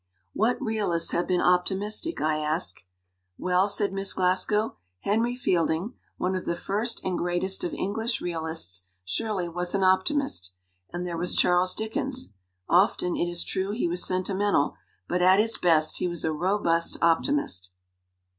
[0.33, 2.81] "What realists have been optimistic?" I asked.
[3.37, 8.87] "Well," said Miss Glasgow, "Henry Fielding, one of the first and greatest of English realists,
[9.05, 10.53] surely was an optimist.
[10.91, 12.33] And there was Charles Dickens
[12.67, 14.75] often, it is true, he was sentimental,
[15.07, 17.69] but at his best he was a robust optimist.